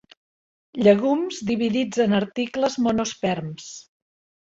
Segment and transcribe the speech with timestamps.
[0.85, 3.69] Llegums dividits en articles monosperms.